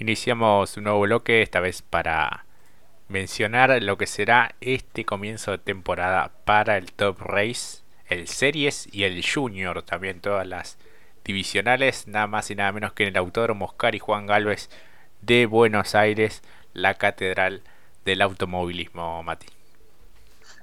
Iniciamos 0.00 0.76
un 0.76 0.84
nuevo 0.84 1.00
bloque, 1.00 1.42
esta 1.42 1.58
vez 1.58 1.82
para 1.82 2.46
mencionar 3.08 3.82
lo 3.82 3.98
que 3.98 4.06
será 4.06 4.54
este 4.60 5.04
comienzo 5.04 5.50
de 5.50 5.58
temporada 5.58 6.30
para 6.44 6.76
el 6.76 6.92
Top 6.92 7.18
Race, 7.20 7.82
el 8.06 8.28
Series 8.28 8.88
y 8.92 9.02
el 9.02 9.24
Junior, 9.26 9.82
también 9.82 10.20
todas 10.20 10.46
las 10.46 10.78
divisionales, 11.24 12.06
nada 12.06 12.28
más 12.28 12.48
y 12.52 12.54
nada 12.54 12.70
menos 12.70 12.92
que 12.92 13.02
en 13.02 13.08
el 13.08 13.16
Autódromo 13.16 13.64
Oscar 13.64 13.96
y 13.96 13.98
Juan 13.98 14.26
Galvez 14.26 14.70
de 15.20 15.46
Buenos 15.46 15.96
Aires, 15.96 16.42
la 16.74 16.94
catedral 16.94 17.62
del 18.04 18.22
automovilismo, 18.22 19.20
Mati. 19.24 19.57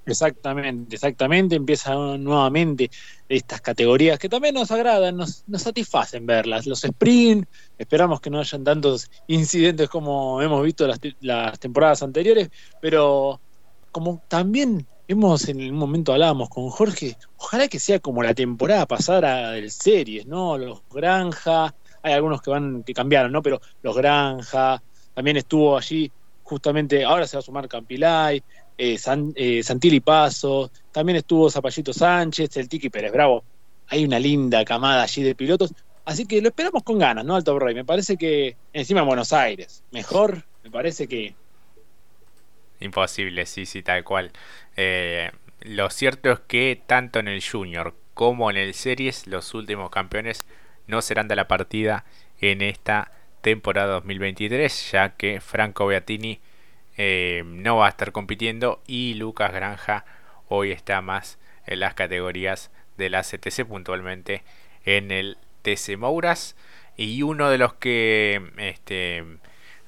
Exactamente, 0.06 0.96
exactamente. 0.96 1.56
Empiezan 1.56 2.24
nuevamente 2.24 2.92
estas 3.28 3.62
categorías 3.62 4.20
que 4.20 4.30
también 4.30 4.54
nos 4.54 4.70
agradan, 4.72 5.18
nos, 5.18 5.44
satisfacen 5.56 6.26
verlas. 6.26 6.68
Los 6.68 6.84
sprint, 6.84 7.48
esperamos 7.78 8.22
que 8.22 8.30
no 8.30 8.40
hayan 8.40 8.64
tantos 8.64 9.10
incidentes 9.28 9.90
como 9.90 10.42
hemos 10.42 10.64
visto 10.64 10.88
las, 10.88 11.00
las 11.22 11.60
temporadas 11.60 12.04
anteriores, 12.04 12.50
pero 12.82 13.40
como 13.92 14.22
también 14.28 14.86
hemos 15.08 15.48
en 15.48 15.62
un 15.72 15.78
momento 15.78 16.14
hablábamos 16.14 16.50
con 16.50 16.70
Jorge, 16.70 17.18
ojalá 17.38 17.68
que 17.68 17.80
sea 17.80 18.00
como 18.00 18.24
la 18.24 18.34
temporada 18.34 18.86
pasada 18.86 19.52
del 19.52 19.72
series, 19.72 20.26
¿no? 20.26 20.58
Los 20.58 20.82
Granja, 20.92 21.74
hay 22.02 22.14
algunos 22.14 22.42
que 22.42 22.52
van, 22.52 22.84
que 22.84 22.94
cambiaron, 22.94 23.32
¿no? 23.32 23.42
Pero 23.42 23.62
los 23.82 23.96
Granja, 23.96 24.82
también 25.14 25.38
estuvo 25.38 25.78
allí 25.78 26.12
justamente, 26.46 27.04
ahora 27.04 27.28
se 27.28 27.36
va 27.36 27.40
a 27.40 27.44
sumar 27.44 27.68
Campilay, 27.68 28.42
eh, 28.78 28.98
eh, 29.36 29.64
Santilli 29.64 30.00
Paso, 30.00 30.72
también 30.92 31.18
estuvo 31.18 31.50
Zapallito 31.50 31.92
Sánchez, 31.92 32.56
el 32.58 32.70
Tiki 32.70 32.90
Pérez 32.90 33.12
Bravo. 33.12 33.44
Hay 33.88 34.06
una 34.06 34.20
linda 34.20 34.64
camada 34.64 35.04
allí 35.04 35.24
de 35.24 35.36
pilotos. 35.36 35.74
Así 36.06 36.26
que 36.28 36.40
lo 36.42 36.50
esperamos 36.50 36.84
con 36.84 37.00
ganas, 37.00 37.26
¿no? 37.26 37.36
Alto 37.36 37.58
Rey. 37.58 37.74
Me 37.74 37.84
parece 37.84 38.16
que 38.16 38.56
encima 38.74 39.02
en 39.02 39.08
Buenos 39.08 39.34
Aires, 39.34 39.84
mejor, 39.92 40.44
me 40.64 40.70
parece 40.70 41.08
que. 41.08 41.36
Imposible, 42.80 43.46
sí, 43.48 43.66
sí, 43.66 43.82
tal 43.82 44.04
cual. 44.04 44.32
Eh, 44.76 45.32
lo 45.62 45.90
cierto 45.90 46.32
es 46.32 46.40
que 46.42 46.80
tanto 46.86 47.20
en 47.20 47.28
el 47.28 47.44
Junior 47.44 47.96
como 48.14 48.52
en 48.52 48.58
el 48.58 48.76
Series, 48.76 49.26
los 49.26 49.54
últimos 49.56 49.90
campeones 49.90 50.46
no 50.86 51.02
serán 51.02 51.28
de 51.28 51.36
la 51.36 51.48
partida 51.48 52.06
en 52.40 52.62
esta 52.62 53.12
temporada 53.46 53.94
2023, 53.94 54.92
ya 54.92 55.10
que 55.10 55.40
Franco 55.40 55.86
Beatini 55.86 56.40
eh, 56.98 57.44
no 57.46 57.78
va 57.78 57.86
a 57.86 57.90
estar 57.90 58.12
compitiendo 58.12 58.82
y 58.88 59.14
Lucas 59.14 59.54
Granja 59.54 60.04
hoy 60.48 60.72
está 60.72 61.00
más 61.02 61.38
en 61.68 61.82
las 61.82 61.94
categorías 61.94 62.72
de 62.98 63.12
la 63.12 63.22
CTC 63.22 63.66
puntualmente 63.68 64.42
en 64.84 65.12
el 65.12 65.38
TC 65.62 65.96
Mouras. 65.96 66.56
Y 66.98 67.22
uno 67.22 67.52
de 67.52 67.60
los 67.60 67.76
que 67.76 68.42
este, 68.58 69.24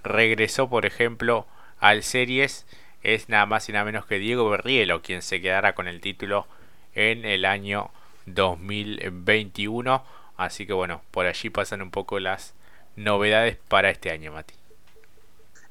regresó 0.04 0.70
por 0.70 0.86
ejemplo 0.86 1.48
al 1.80 2.04
series 2.04 2.68
es 3.02 3.28
nada 3.28 3.48
más 3.48 3.68
y 3.70 3.72
nada 3.72 3.86
menos 3.86 4.06
que 4.06 4.20
Diego 4.20 4.48
Berrielo 4.52 5.02
quien 5.02 5.24
se 5.24 5.42
quedará 5.42 5.74
con 5.74 5.88
el 5.88 6.00
título 6.00 6.46
en 6.94 7.26
el 7.26 7.44
año 7.44 7.90
2021 8.28 10.06
así 10.38 10.68
que 10.68 10.74
bueno 10.74 11.02
por 11.10 11.26
allí 11.26 11.50
pasan 11.50 11.82
un 11.82 11.90
poco 11.90 12.20
las 12.20 12.54
novedades 12.98 13.58
para 13.68 13.90
este 13.90 14.12
año 14.12 14.34
Mati 14.34 14.54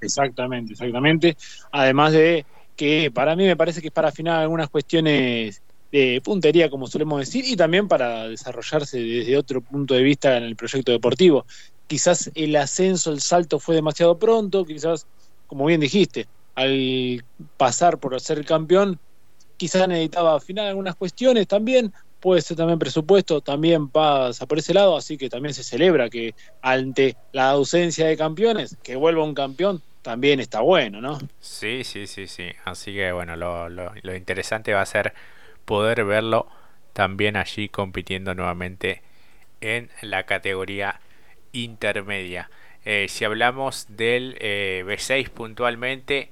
Exactamente, 0.01 0.73
exactamente. 0.73 1.37
Además 1.73 2.13
de 2.13 2.47
que 2.77 3.11
para 3.11 3.35
mí 3.35 3.45
me 3.45 3.57
parece 3.57 3.81
que 3.81 3.89
es 3.89 3.93
para 3.93 4.09
afinar 4.09 4.41
algunas 4.41 4.69
cuestiones 4.69 5.63
de 5.91 6.21
puntería, 6.23 6.69
como 6.69 6.87
solemos 6.87 7.21
decir, 7.21 7.45
y 7.47 7.57
también 7.57 7.89
para 7.89 8.29
desarrollarse 8.29 8.99
desde 8.99 9.37
otro 9.37 9.61
punto 9.61 9.95
de 9.95 10.03
vista 10.03 10.37
en 10.37 10.45
el 10.45 10.57
proyecto 10.57 10.93
deportivo. 10.93 11.47
Quizás 11.87 12.31
el 12.35 12.55
ascenso, 12.57 13.13
el 13.13 13.21
salto 13.21 13.59
fue 13.59 13.77
demasiado 13.77 14.19
pronto, 14.19 14.65
quizás, 14.65 15.07
como 15.47 15.67
bien 15.67 15.81
dijiste, 15.81 16.27
al 16.55 17.25
pasar 17.57 17.99
por 17.99 18.21
ser 18.21 18.45
campeón, 18.45 18.99
quizás 19.57 19.89
necesitaba 19.89 20.37
afinar 20.37 20.67
algunas 20.67 20.97
cuestiones 20.97 21.47
también, 21.47 21.93
puede 22.27 22.43
ser 22.43 22.57
también 22.57 22.81
presupuesto, 22.81 23.41
también 23.41 23.89
pasa 23.89 24.47
por 24.47 24.59
ese 24.59 24.75
lado, 24.75 24.97
así 24.97 25.17
que 25.17 25.31
también 25.31 25.55
se 25.55 25.63
celebra 25.63 26.11
que 26.11 26.35
ante 26.61 27.15
la 27.31 27.51
ausencia 27.51 28.09
de 28.09 28.17
campeones, 28.17 28.77
que 28.83 28.97
vuelva 28.97 29.23
un 29.23 29.33
campeón, 29.33 29.81
también 30.03 30.41
está 30.41 30.61
bueno, 30.61 31.01
¿no? 31.01 31.21
Sí, 31.39 31.85
sí, 31.85 32.09
sí, 32.09 32.27
sí. 32.27 32.49
Así 32.65 32.93
que 32.93 33.13
bueno, 33.13 33.37
lo, 33.37 33.69
lo, 33.69 34.17
interesante 34.17 34.75
va 34.75 34.81
a 34.81 34.87
ser 34.87 35.15
poder 35.67 36.05
verlo 36.05 36.49
también 36.95 37.37
allí 37.37 37.69
compitiendo 37.69 38.35
nuevamente 38.35 39.03
en 39.61 39.89
la 40.03 40.25
categoría 40.25 40.99
intermedia. 41.53 42.51
Eh, 42.85 43.07
si 43.09 43.25
hablamos 43.25 43.87
del 43.89 44.37
eh, 44.41 44.83
B6 44.85 45.29
puntualmente, 45.29 46.31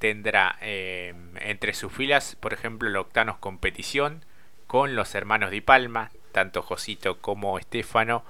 tendrá 0.00 0.58
eh, 0.60 1.14
entre 1.42 1.72
sus 1.72 1.92
filas, 1.92 2.36
por 2.40 2.52
ejemplo, 2.52 2.88
el 2.88 2.96
Octanos 2.96 3.36
Competición, 3.36 4.24
con 4.70 4.94
los 4.94 5.16
hermanos 5.16 5.50
Di 5.50 5.60
Palma, 5.60 6.12
tanto 6.30 6.62
Josito 6.62 7.20
como 7.20 7.58
Estefano, 7.58 8.22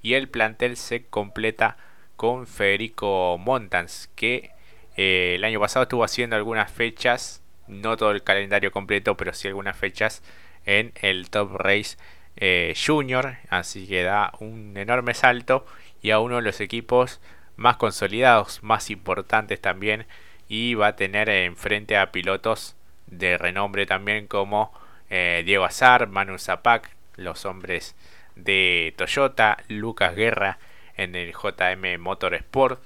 y 0.00 0.14
el 0.14 0.28
plantel 0.28 0.76
se 0.76 1.04
completa 1.04 1.76
con 2.14 2.46
Federico 2.46 3.36
Montans, 3.36 4.08
que 4.14 4.52
eh, 4.96 5.32
el 5.34 5.42
año 5.42 5.58
pasado 5.58 5.82
estuvo 5.82 6.04
haciendo 6.04 6.36
algunas 6.36 6.70
fechas, 6.70 7.42
no 7.66 7.96
todo 7.96 8.12
el 8.12 8.22
calendario 8.22 8.70
completo, 8.70 9.16
pero 9.16 9.34
sí 9.34 9.48
algunas 9.48 9.76
fechas 9.76 10.22
en 10.66 10.92
el 11.02 11.30
Top 11.30 11.56
Race 11.56 11.96
eh, 12.36 12.76
Junior, 12.76 13.34
así 13.50 13.88
que 13.88 14.04
da 14.04 14.34
un 14.38 14.76
enorme 14.76 15.14
salto 15.14 15.66
y 16.00 16.12
a 16.12 16.20
uno 16.20 16.36
de 16.36 16.42
los 16.42 16.60
equipos 16.60 17.20
más 17.56 17.76
consolidados, 17.76 18.62
más 18.62 18.88
importantes 18.90 19.60
también, 19.60 20.06
y 20.48 20.74
va 20.74 20.86
a 20.86 20.96
tener 20.96 21.28
enfrente 21.28 21.96
a 21.96 22.12
pilotos 22.12 22.76
de 23.08 23.36
renombre 23.36 23.84
también 23.84 24.28
como 24.28 24.72
eh, 25.10 25.42
Diego 25.44 25.64
Azar, 25.64 26.08
Manu 26.08 26.38
Zapac, 26.38 26.90
los 27.16 27.44
hombres 27.46 27.96
de 28.36 28.94
Toyota, 28.96 29.58
Lucas 29.68 30.14
Guerra 30.14 30.58
en 30.96 31.14
el 31.14 31.32
JM 31.32 32.00
Motorsport. 32.00 32.82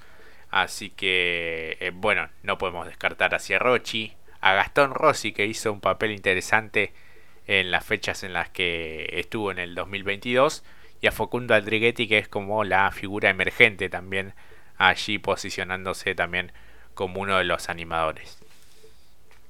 Así 0.49 0.89
que, 0.89 1.77
eh, 1.79 1.91
bueno, 1.93 2.29
no 2.43 2.57
podemos 2.57 2.85
descartar 2.85 3.33
a 3.33 3.39
Sierrochi, 3.39 4.13
a 4.39 4.53
Gastón 4.53 4.93
Rossi, 4.93 5.31
que 5.31 5.45
hizo 5.45 5.71
un 5.71 5.81
papel 5.81 6.11
interesante 6.11 6.93
en 7.47 7.71
las 7.71 7.85
fechas 7.85 8.23
en 8.23 8.33
las 8.33 8.49
que 8.49 9.09
estuvo 9.13 9.51
en 9.51 9.59
el 9.59 9.75
2022, 9.75 10.63
y 11.01 11.07
a 11.07 11.11
Facundo 11.11 11.53
Aldriguetti, 11.55 12.07
que 12.07 12.19
es 12.19 12.27
como 12.27 12.63
la 12.63 12.89
figura 12.91 13.29
emergente 13.29 13.89
también 13.89 14.33
allí 14.77 15.17
posicionándose 15.17 16.15
también 16.15 16.51
como 16.93 17.21
uno 17.21 17.37
de 17.37 17.43
los 17.43 17.69
animadores. 17.69 18.42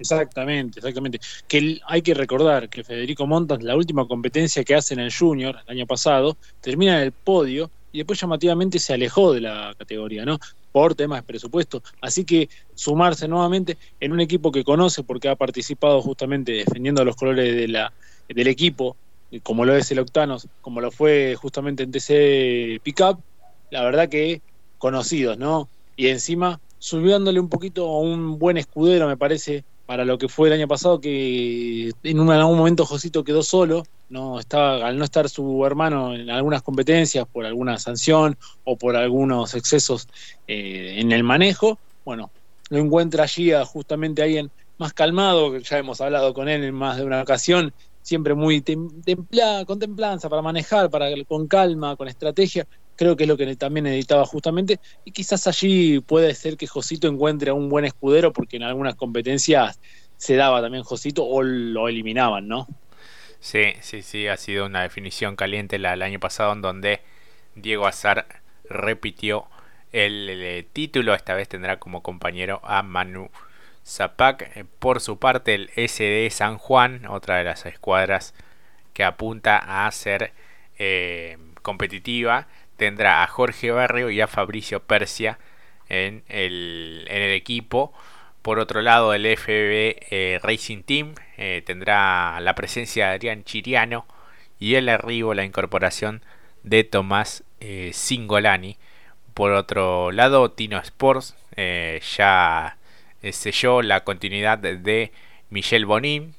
Exactamente, 0.03 0.79
exactamente. 0.79 1.19
Que 1.47 1.79
hay 1.87 2.01
que 2.01 2.13
recordar 2.13 2.67
que 2.67 2.83
Federico 2.83 3.25
Montas, 3.25 3.63
la 3.63 3.77
última 3.77 4.05
competencia 4.05 4.63
que 4.65 4.75
hace 4.75 4.93
en 4.93 4.99
el 4.99 5.13
Junior, 5.13 5.55
el 5.65 5.71
año 5.77 5.87
pasado, 5.87 6.37
termina 6.59 6.97
en 6.97 7.03
el 7.03 7.11
podio 7.13 7.71
y 7.93 7.99
después 7.99 8.19
llamativamente 8.19 8.79
se 8.79 8.93
alejó 8.93 9.31
de 9.31 9.39
la 9.39 9.73
categoría, 9.77 10.25
¿no? 10.25 10.39
Por 10.73 10.93
temas 10.93 11.21
de 11.21 11.23
presupuesto. 11.23 11.81
Así 12.01 12.25
que 12.25 12.49
sumarse 12.75 13.29
nuevamente 13.29 13.77
en 14.01 14.11
un 14.11 14.19
equipo 14.19 14.51
que 14.51 14.65
conoce 14.65 15.03
porque 15.03 15.29
ha 15.29 15.37
participado 15.37 16.01
justamente 16.01 16.51
defendiendo 16.51 17.05
los 17.05 17.15
colores 17.15 17.55
de 17.55 17.69
la, 17.69 17.93
del 18.27 18.47
equipo, 18.47 18.97
como 19.41 19.63
lo 19.63 19.73
es 19.73 19.89
el 19.89 19.99
Octanos, 19.99 20.49
como 20.59 20.81
lo 20.81 20.91
fue 20.91 21.35
justamente 21.39 21.83
en 21.83 21.91
TC 21.91 22.81
Pickup, 22.83 23.21
la 23.69 23.83
verdad 23.83 24.09
que 24.09 24.41
conocidos, 24.77 25.37
¿no? 25.37 25.69
Y 25.95 26.07
encima 26.07 26.59
subiéndole 26.83 27.39
un 27.39 27.47
poquito 27.47 27.87
a 27.87 27.99
un 28.01 28.37
buen 28.37 28.57
escudero, 28.57 29.07
me 29.07 29.15
parece, 29.15 29.63
para 29.85 30.05
lo 30.05 30.17
que 30.17 30.29
fue 30.29 30.47
el 30.47 30.53
año 30.53 30.67
pasado, 30.67 31.01
que 31.01 31.91
en, 32.03 32.19
un, 32.19 32.31
algún 32.31 32.57
momento 32.57 32.85
Josito 32.85 33.23
quedó 33.23 33.43
solo, 33.43 33.83
no 34.09 34.39
estaba, 34.39 34.87
al 34.87 34.97
no 34.97 35.03
estar 35.03 35.27
su 35.29 35.65
hermano 35.65 36.15
en 36.15 36.29
algunas 36.29 36.61
competencias 36.61 37.27
por 37.27 37.45
alguna 37.45 37.77
sanción 37.77 38.37
o 38.63 38.77
por 38.77 38.95
algunos 38.95 39.53
excesos 39.55 40.07
eh, 40.47 40.95
en 40.99 41.11
el 41.11 41.23
manejo, 41.23 41.79
bueno, 42.05 42.31
lo 42.69 42.77
encuentra 42.77 43.23
allí 43.23 43.51
a 43.51 43.65
justamente 43.65 44.23
alguien 44.23 44.51
más 44.77 44.93
calmado, 44.93 45.51
que 45.51 45.61
ya 45.61 45.77
hemos 45.77 45.99
hablado 46.01 46.33
con 46.33 46.47
él 46.47 46.63
en 46.63 46.73
más 46.73 46.97
de 46.97 47.03
una 47.03 47.21
ocasión, 47.21 47.73
siempre 48.01 48.33
muy 48.33 48.61
templa, 48.61 49.63
con 49.65 49.79
templanza 49.79 50.29
para 50.29 50.41
manejar, 50.41 50.89
para 50.89 51.07
con 51.25 51.47
calma, 51.47 51.95
con 51.95 52.07
estrategia, 52.07 52.67
creo 52.95 53.15
que 53.15 53.23
es 53.23 53.29
lo 53.29 53.37
que 53.37 53.55
también 53.55 53.85
necesitaba 53.85 54.25
justamente, 54.25 54.79
y 55.05 55.11
quizás 55.11 55.47
allí 55.47 55.99
puede 55.99 56.33
ser 56.35 56.57
que 56.57 56.67
Josito 56.67 57.07
encuentre 57.07 57.51
a 57.51 57.53
un 57.53 57.69
buen 57.69 57.85
escudero, 57.85 58.33
porque 58.33 58.57
en 58.57 58.63
algunas 58.63 58.95
competencias 58.95 59.79
se 60.17 60.35
daba 60.35 60.61
también 60.61 60.83
Josito 60.83 61.25
o 61.25 61.43
lo 61.43 61.87
eliminaban, 61.87 62.47
¿no? 62.47 62.67
Sí, 63.39 63.73
sí, 63.81 64.01
sí, 64.01 64.27
ha 64.27 64.37
sido 64.37 64.65
una 64.65 64.83
definición 64.83 65.35
caliente 65.35 65.77
la 65.77 65.91
del 65.91 66.01
año 66.01 66.19
pasado 66.19 66.53
en 66.53 66.61
donde 66.61 67.01
Diego 67.55 67.87
Azar 67.87 68.25
repitió 68.69 69.47
el, 69.91 70.65
título, 70.73 71.13
esta 71.13 71.33
vez 71.35 71.47
tendrá 71.49 71.77
como 71.77 72.01
compañero 72.01 72.61
a 72.63 72.83
Manu 72.83 73.29
Zapac. 73.85 74.49
Eh, 74.55 74.65
por 74.79 75.01
su 75.01 75.19
parte, 75.19 75.53
el 75.53 75.69
SD 75.75 76.29
San 76.31 76.57
Juan, 76.57 77.05
otra 77.05 77.37
de 77.37 77.43
las 77.43 77.65
escuadras 77.65 78.33
que 78.93 79.03
apunta 79.03 79.85
a 79.85 79.91
ser 79.91 80.31
eh, 80.79 81.37
competitiva, 81.61 82.47
tendrá 82.77 83.23
a 83.23 83.27
Jorge 83.27 83.71
Barrio 83.71 84.09
y 84.09 84.21
a 84.21 84.27
Fabricio 84.27 84.81
Persia 84.81 85.39
en 85.89 86.23
el, 86.27 87.05
en 87.09 87.21
el 87.21 87.31
equipo. 87.31 87.93
Por 88.41 88.59
otro 88.59 88.81
lado, 88.81 89.13
el 89.13 89.25
FB 89.25 89.95
eh, 90.11 90.39
Racing 90.43 90.83
Team 90.83 91.15
eh, 91.37 91.63
tendrá 91.65 92.39
la 92.41 92.55
presencia 92.55 93.07
de 93.07 93.13
Adrián 93.15 93.43
Chiriano 93.45 94.05
y 94.59 94.75
el 94.75 94.89
arribo, 94.89 95.33
la 95.33 95.45
incorporación 95.45 96.21
de 96.63 96.83
Tomás 96.83 97.43
eh, 97.61 97.91
Singolani. 97.93 98.77
Por 99.33 99.51
otro 99.53 100.11
lado, 100.11 100.51
Tino 100.51 100.77
Sports 100.79 101.35
ya 101.55 102.77
selló 103.31 103.81
la 103.81 104.03
continuidad 104.03 104.57
de 104.57 105.11
Michel 105.49 105.85
Bonin 105.85 106.35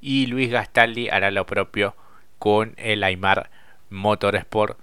y 0.00 0.26
Luis 0.26 0.50
Gastaldi 0.50 1.08
hará 1.08 1.30
lo 1.30 1.46
propio 1.46 1.94
con 2.38 2.74
el 2.76 3.02
Aymar 3.02 3.50
Motorsport. 3.90 4.78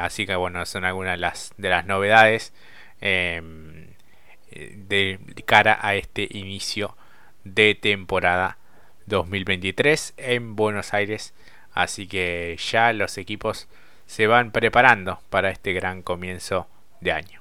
Así 0.00 0.26
que 0.26 0.36
bueno, 0.36 0.64
son 0.66 0.84
algunas 0.84 1.14
de 1.14 1.18
las, 1.18 1.52
de 1.56 1.68
las 1.68 1.86
novedades 1.86 2.52
de 3.00 5.18
cara 5.44 5.78
a 5.82 5.94
este 5.94 6.28
inicio 6.30 6.96
de 7.44 7.74
temporada 7.74 8.58
2023 9.06 10.14
en 10.16 10.56
Buenos 10.56 10.94
Aires. 10.94 11.34
Así 11.72 12.06
que 12.06 12.56
ya 12.70 12.92
los 12.92 13.18
equipos 13.18 13.68
se 14.06 14.26
van 14.26 14.52
preparando 14.52 15.20
para 15.30 15.50
este 15.50 15.72
gran 15.72 16.02
comienzo 16.02 16.66
de 17.00 17.12
año. 17.12 17.40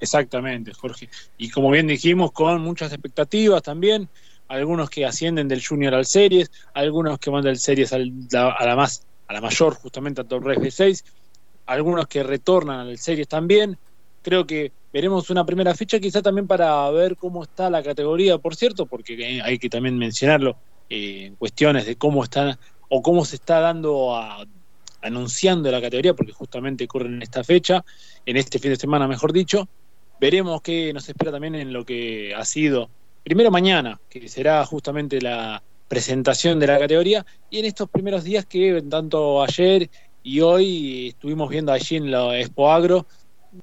Exactamente, 0.00 0.72
Jorge. 0.72 1.08
Y 1.38 1.50
como 1.50 1.70
bien 1.70 1.86
dijimos, 1.86 2.32
con 2.32 2.60
muchas 2.60 2.92
expectativas 2.92 3.62
también. 3.62 4.08
Algunos 4.48 4.90
que 4.90 5.06
ascienden 5.06 5.48
del 5.48 5.64
Junior 5.64 5.94
al 5.94 6.04
Series, 6.04 6.50
algunos 6.74 7.18
que 7.18 7.30
van 7.30 7.42
del 7.42 7.58
Series 7.58 7.94
a 7.94 7.98
la 7.98 8.76
más 8.76 9.06
a 9.26 9.32
la 9.32 9.40
mayor, 9.40 9.74
justamente 9.74 10.20
a 10.20 10.24
Top 10.24 10.44
Race 10.44 10.60
B6, 10.60 11.04
algunos 11.66 12.06
que 12.06 12.22
retornan 12.22 12.80
al 12.80 12.98
Series 12.98 13.28
también. 13.28 13.78
Creo 14.22 14.46
que 14.46 14.72
veremos 14.92 15.30
una 15.30 15.44
primera 15.44 15.74
fecha 15.74 16.00
quizá 16.00 16.22
también 16.22 16.46
para 16.46 16.90
ver 16.90 17.16
cómo 17.16 17.42
está 17.42 17.68
la 17.70 17.82
categoría, 17.82 18.38
por 18.38 18.56
cierto, 18.56 18.86
porque 18.86 19.40
hay 19.42 19.58
que 19.58 19.68
también 19.68 19.98
mencionarlo 19.98 20.56
eh, 20.88 21.26
en 21.26 21.36
cuestiones 21.36 21.86
de 21.86 21.96
cómo 21.96 22.24
está 22.24 22.58
o 22.88 23.02
cómo 23.02 23.24
se 23.24 23.36
está 23.36 23.60
dando 23.60 24.14
a, 24.14 24.44
anunciando 25.02 25.70
la 25.70 25.80
categoría, 25.80 26.14
porque 26.14 26.32
justamente 26.32 26.84
ocurre 26.84 27.06
en 27.06 27.22
esta 27.22 27.44
fecha, 27.44 27.84
en 28.24 28.36
este 28.36 28.58
fin 28.58 28.70
de 28.70 28.76
semana, 28.76 29.06
mejor 29.06 29.32
dicho. 29.32 29.68
Veremos 30.20 30.62
qué 30.62 30.92
nos 30.92 31.08
espera 31.08 31.32
también 31.32 31.54
en 31.54 31.72
lo 31.72 31.84
que 31.84 32.34
ha 32.34 32.44
sido 32.44 32.88
primero 33.22 33.50
mañana, 33.50 34.00
que 34.08 34.28
será 34.28 34.64
justamente 34.64 35.20
la 35.20 35.62
presentación 35.88 36.58
de 36.58 36.66
la 36.66 36.78
categoría, 36.78 37.24
y 37.50 37.58
en 37.58 37.66
estos 37.66 37.88
primeros 37.88 38.24
días 38.24 38.46
que 38.46 38.82
tanto 38.88 39.42
ayer 39.42 39.90
y 40.22 40.40
hoy 40.40 41.08
estuvimos 41.08 41.50
viendo 41.50 41.72
allí 41.72 41.96
en 41.96 42.10
la 42.10 42.38
Expo 42.38 42.72
Agro 42.72 43.06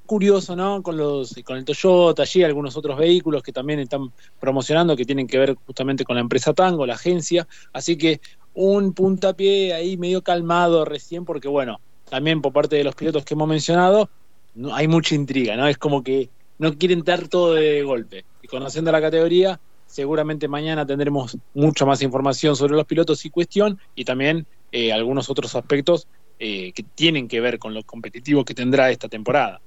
curioso, 0.06 0.56
¿no? 0.56 0.81
Con 0.81 0.95
los 0.95 1.33
con 1.44 1.57
el 1.57 1.65
Toyota, 1.65 2.21
allí 2.21 2.44
algunos 2.44 2.77
otros 2.77 2.97
vehículos 2.97 3.44
que 3.44 3.51
también 3.51 3.79
están 3.79 4.12
promocionando 4.39 4.95
que 4.95 5.06
tienen 5.06 5.27
que 5.27 5.38
ver 5.38 5.56
justamente 5.65 6.06
con 6.06 6.15
la 6.15 6.21
empresa 6.21 6.53
Tango, 6.53 6.85
la 6.85 6.94
agencia, 6.94 7.47
así 7.73 7.97
que 7.97 8.21
un 8.53 8.94
puntapié 8.94 9.73
ahí 9.73 9.97
medio 9.97 10.21
calmado 10.21 10.85
recién 10.85 11.25
porque 11.25 11.47
bueno, 11.47 11.79
también 12.09 12.41
por 12.41 12.53
parte 12.53 12.75
de 12.75 12.83
los 12.83 12.95
pilotos 12.95 13.25
que 13.25 13.33
hemos 13.33 13.47
mencionado, 13.47 14.09
no, 14.53 14.75
hay 14.75 14.88
mucha 14.88 15.15
intriga, 15.15 15.56
¿no? 15.56 15.68
Es 15.68 15.77
como 15.77 16.03
que 16.03 16.29
no 16.57 16.77
quieren 16.77 17.03
dar 17.03 17.27
todo 17.27 17.53
de 17.56 17.81
golpe. 17.83 18.25
Y 18.41 18.47
conociendo 18.47 18.91
la 18.91 19.01
categoría, 19.01 19.59
seguramente 19.91 20.47
mañana 20.47 20.85
tendremos 20.85 21.38
mucha 21.53 21.85
más 21.85 22.01
información 22.01 22.55
sobre 22.55 22.75
los 22.75 22.85
pilotos 22.85 23.25
y 23.25 23.29
cuestión 23.29 23.79
y 23.93 24.05
también 24.05 24.47
eh, 24.71 24.93
algunos 24.93 25.29
otros 25.29 25.53
aspectos 25.55 26.07
eh, 26.39 26.71
que 26.71 26.83
tienen 26.83 27.27
que 27.27 27.41
ver 27.41 27.59
con 27.59 27.73
lo 27.73 27.83
competitivo 27.83 28.45
que 28.45 28.53
tendrá 28.53 28.89
esta 28.89 29.09
temporada. 29.09 29.61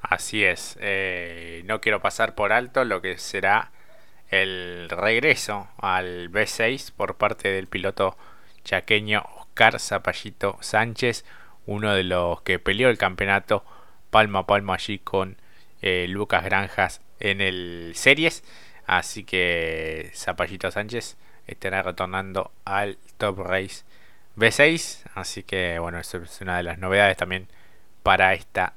Así 0.00 0.42
es, 0.42 0.76
eh, 0.80 1.62
no 1.66 1.80
quiero 1.80 2.02
pasar 2.02 2.34
por 2.34 2.52
alto 2.52 2.84
lo 2.84 3.00
que 3.00 3.18
será 3.18 3.70
el 4.30 4.88
regreso 4.90 5.68
al 5.78 6.30
B6 6.30 6.90
por 6.90 7.16
parte 7.16 7.52
del 7.52 7.68
piloto 7.68 8.16
chaqueño 8.64 9.22
Oscar 9.38 9.78
Zapallito 9.78 10.56
Sánchez, 10.60 11.24
uno 11.66 11.94
de 11.94 12.02
los 12.02 12.42
que 12.42 12.58
peleó 12.58 12.88
el 12.88 12.98
campeonato 12.98 13.64
palmo 14.10 14.38
a 14.38 14.46
palmo 14.46 14.72
allí 14.72 14.98
con 14.98 15.36
Lucas 15.82 16.44
Granjas 16.44 17.00
en 17.20 17.40
el 17.40 17.92
Series. 17.94 18.42
Así 18.86 19.24
que 19.24 20.10
Zapallito 20.14 20.70
Sánchez 20.70 21.16
estará 21.46 21.82
retornando 21.82 22.52
al 22.64 22.98
Top 23.18 23.38
Race 23.38 23.84
B6. 24.36 25.02
Así 25.14 25.42
que 25.42 25.78
bueno, 25.78 25.98
eso 25.98 26.18
es 26.18 26.40
una 26.40 26.56
de 26.56 26.62
las 26.62 26.78
novedades 26.78 27.16
también 27.16 27.48
para 28.02 28.34
esta 28.34 28.74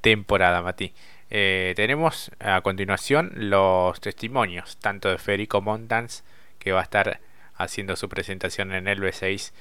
temporada, 0.00 0.62
Mati. 0.62 0.94
Eh, 1.30 1.74
tenemos 1.76 2.32
a 2.40 2.60
continuación 2.60 3.30
los 3.34 4.00
testimonios, 4.00 4.78
tanto 4.78 5.10
de 5.10 5.18
Federico 5.18 5.60
Montans, 5.60 6.24
que 6.58 6.72
va 6.72 6.80
a 6.80 6.84
estar 6.84 7.20
haciendo 7.54 7.96
su 7.96 8.08
presentación 8.08 8.72
en 8.72 8.88
el 8.88 9.00
B6, 9.00 9.52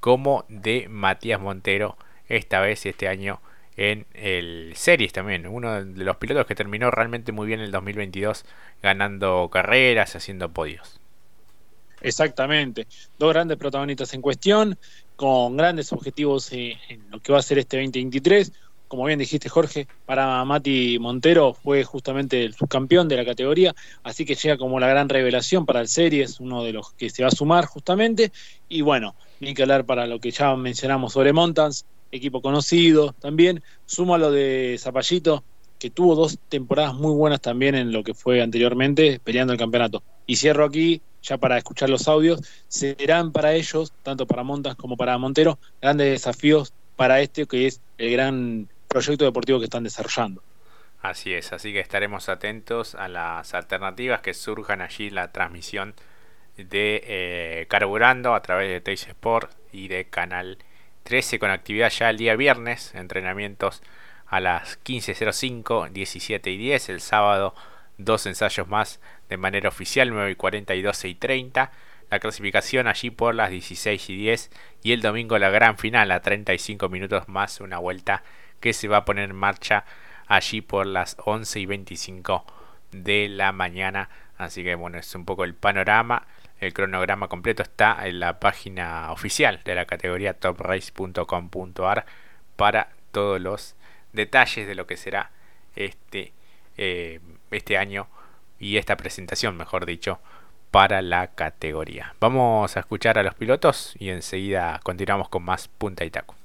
como 0.00 0.44
de 0.48 0.88
Matías 0.88 1.40
Montero, 1.40 1.98
esta 2.28 2.60
vez 2.60 2.86
este 2.86 3.08
año 3.08 3.40
en 3.80 4.04
el 4.12 4.74
Series 4.76 5.10
también, 5.10 5.46
uno 5.46 5.82
de 5.82 6.04
los 6.04 6.18
pilotos 6.18 6.44
que 6.44 6.54
terminó 6.54 6.90
realmente 6.90 7.32
muy 7.32 7.46
bien 7.46 7.60
el 7.60 7.70
2022, 7.70 8.44
ganando 8.82 9.48
carreras, 9.50 10.14
haciendo 10.16 10.50
podios. 10.50 11.00
Exactamente, 12.02 12.86
dos 13.18 13.32
grandes 13.32 13.56
protagonistas 13.56 14.12
en 14.12 14.20
cuestión, 14.20 14.78
con 15.16 15.56
grandes 15.56 15.94
objetivos 15.94 16.52
en 16.52 16.76
lo 17.10 17.20
que 17.20 17.32
va 17.32 17.38
a 17.38 17.42
ser 17.42 17.58
este 17.58 17.78
2023 17.78 18.52
como 18.86 19.04
bien 19.04 19.20
dijiste 19.20 19.48
Jorge, 19.48 19.86
para 20.04 20.44
Mati 20.44 20.98
Montero 20.98 21.54
fue 21.54 21.84
justamente 21.84 22.44
el 22.44 22.54
subcampeón 22.54 23.06
de 23.06 23.16
la 23.16 23.24
categoría, 23.24 23.72
así 24.02 24.24
que 24.24 24.34
llega 24.34 24.58
como 24.58 24.80
la 24.80 24.88
gran 24.88 25.08
revelación 25.08 25.64
para 25.64 25.80
el 25.80 25.86
Series, 25.86 26.40
uno 26.40 26.64
de 26.64 26.72
los 26.72 26.92
que 26.94 27.08
se 27.08 27.22
va 27.22 27.28
a 27.28 27.30
sumar 27.30 27.66
justamente, 27.66 28.32
y 28.68 28.80
bueno, 28.80 29.14
ni 29.38 29.54
que 29.54 29.62
hablar 29.62 29.84
para 29.84 30.08
lo 30.08 30.18
que 30.18 30.32
ya 30.32 30.56
mencionamos 30.56 31.12
sobre 31.12 31.32
Montans, 31.32 31.86
equipo 32.12 32.42
conocido 32.42 33.12
también, 33.14 33.62
suma 33.86 34.18
lo 34.18 34.30
de 34.30 34.76
Zapallito, 34.78 35.44
que 35.78 35.90
tuvo 35.90 36.14
dos 36.14 36.38
temporadas 36.48 36.94
muy 36.94 37.12
buenas 37.14 37.40
también 37.40 37.74
en 37.74 37.90
lo 37.92 38.04
que 38.04 38.14
fue 38.14 38.42
anteriormente 38.42 39.20
peleando 39.24 39.52
el 39.52 39.58
campeonato. 39.58 40.02
Y 40.26 40.36
cierro 40.36 40.64
aquí, 40.64 41.00
ya 41.22 41.38
para 41.38 41.56
escuchar 41.56 41.88
los 41.88 42.06
audios, 42.06 42.42
serán 42.68 43.32
para 43.32 43.54
ellos, 43.54 43.92
tanto 44.02 44.26
para 44.26 44.42
Montans 44.42 44.76
como 44.76 44.96
para 44.96 45.16
Montero, 45.18 45.58
grandes 45.80 46.10
desafíos 46.10 46.74
para 46.96 47.20
este 47.22 47.46
que 47.46 47.66
es 47.66 47.80
el 47.96 48.12
gran 48.12 48.68
proyecto 48.88 49.24
deportivo 49.24 49.58
que 49.58 49.64
están 49.64 49.84
desarrollando. 49.84 50.42
Así 51.00 51.32
es, 51.32 51.52
así 51.54 51.72
que 51.72 51.80
estaremos 51.80 52.28
atentos 52.28 52.94
a 52.94 53.08
las 53.08 53.54
alternativas 53.54 54.20
que 54.20 54.34
surjan 54.34 54.82
allí 54.82 55.08
la 55.08 55.32
transmisión 55.32 55.94
de 56.58 57.02
eh, 57.06 57.66
Carburando 57.68 58.34
a 58.34 58.42
través 58.42 58.68
de 58.68 58.82
Teis 58.82 59.06
Sport 59.06 59.50
y 59.72 59.88
de 59.88 60.10
Canal 60.10 60.58
13 61.04 61.38
con 61.38 61.50
actividad 61.50 61.90
ya 61.90 62.10
el 62.10 62.18
día 62.18 62.36
viernes, 62.36 62.94
entrenamientos 62.94 63.82
a 64.26 64.40
las 64.40 64.78
15.05, 64.84 65.90
17 65.90 66.50
y 66.50 66.56
10, 66.56 66.88
el 66.90 67.00
sábado 67.00 67.54
dos 67.98 68.26
ensayos 68.26 68.68
más 68.68 69.00
de 69.28 69.36
manera 69.36 69.68
oficial, 69.68 70.10
9 70.10 70.32
y 70.32 70.34
40 70.34 70.74
y 70.74 70.82
12 70.82 71.08
y 71.08 71.14
30, 71.14 71.72
la 72.10 72.18
clasificación 72.18 72.88
allí 72.88 73.10
por 73.10 73.34
las 73.34 73.50
16 73.50 74.10
y 74.10 74.16
10 74.16 74.50
y 74.82 74.92
el 74.92 75.02
domingo 75.02 75.38
la 75.38 75.50
gran 75.50 75.78
final 75.78 76.10
a 76.10 76.20
35 76.20 76.88
minutos 76.88 77.28
más 77.28 77.60
una 77.60 77.78
vuelta 77.78 78.22
que 78.58 78.72
se 78.72 78.88
va 78.88 78.98
a 78.98 79.04
poner 79.04 79.30
en 79.30 79.36
marcha 79.36 79.84
allí 80.26 80.60
por 80.60 80.86
las 80.86 81.16
11 81.24 81.60
y 81.60 81.66
25 81.66 82.44
de 82.92 83.28
la 83.28 83.52
mañana. 83.52 84.08
Así 84.38 84.64
que 84.64 84.74
bueno, 84.74 84.98
es 84.98 85.14
un 85.14 85.24
poco 85.24 85.44
el 85.44 85.54
panorama. 85.54 86.26
El 86.60 86.74
cronograma 86.74 87.28
completo 87.28 87.62
está 87.62 88.06
en 88.06 88.20
la 88.20 88.38
página 88.38 89.10
oficial 89.12 89.60
de 89.64 89.74
la 89.74 89.86
categoría 89.86 90.34
toprace.com.ar 90.34 92.06
para 92.56 92.90
todos 93.12 93.40
los 93.40 93.76
detalles 94.12 94.66
de 94.66 94.74
lo 94.74 94.86
que 94.86 94.98
será 94.98 95.30
este, 95.74 96.34
eh, 96.76 97.20
este 97.50 97.78
año 97.78 98.08
y 98.58 98.76
esta 98.76 98.96
presentación, 98.96 99.56
mejor 99.56 99.86
dicho, 99.86 100.20
para 100.70 101.00
la 101.00 101.28
categoría. 101.28 102.14
Vamos 102.20 102.76
a 102.76 102.80
escuchar 102.80 103.18
a 103.18 103.22
los 103.22 103.34
pilotos 103.34 103.94
y 103.98 104.10
enseguida 104.10 104.80
continuamos 104.82 105.30
con 105.30 105.42
más 105.42 105.68
punta 105.68 106.04
y 106.04 106.10
taco. 106.10 106.36